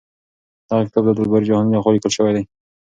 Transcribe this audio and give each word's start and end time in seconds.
دغه 0.69 0.81
کتاب 0.87 1.03
د 1.05 1.09
عبدالباري 1.11 1.45
جهاني 1.49 1.71
لخوا 1.75 1.91
لیکل 1.95 2.11
شوی 2.17 2.31
دی. 2.35 2.43